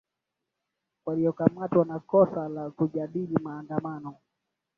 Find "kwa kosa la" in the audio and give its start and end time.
1.85-2.69